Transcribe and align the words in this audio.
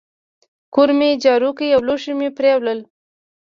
کور 0.73 0.89
مي 0.97 1.09
جارو 1.23 1.49
کی 1.57 1.67
او 1.75 1.81
لوښي 1.87 2.13
مي 2.19 2.29
پرېولل. 2.37 2.79